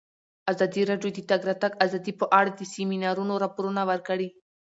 ازادي 0.51 0.81
راډیو 0.89 1.11
د 1.13 1.17
د 1.17 1.19
تګ 1.31 1.41
راتګ 1.49 1.71
ازادي 1.85 2.13
په 2.21 2.25
اړه 2.39 2.51
د 2.53 2.61
سیمینارونو 2.73 3.33
راپورونه 3.43 3.81
ورکړي. 3.89 4.27